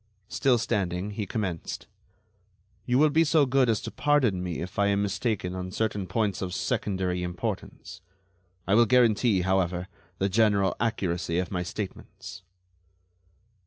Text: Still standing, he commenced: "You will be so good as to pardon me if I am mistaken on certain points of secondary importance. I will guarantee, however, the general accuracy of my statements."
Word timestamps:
Still 0.29 0.57
standing, 0.57 1.11
he 1.11 1.27
commenced: 1.27 1.85
"You 2.87 2.97
will 2.97 3.11
be 3.11 3.23
so 3.23 3.45
good 3.45 3.69
as 3.69 3.79
to 3.81 3.91
pardon 3.91 4.41
me 4.41 4.57
if 4.57 4.79
I 4.79 4.87
am 4.87 5.03
mistaken 5.03 5.53
on 5.53 5.69
certain 5.69 6.07
points 6.07 6.41
of 6.41 6.55
secondary 6.55 7.21
importance. 7.21 8.01
I 8.65 8.73
will 8.73 8.87
guarantee, 8.87 9.41
however, 9.41 9.87
the 10.17 10.27
general 10.27 10.75
accuracy 10.79 11.37
of 11.37 11.51
my 11.51 11.61
statements." 11.61 12.41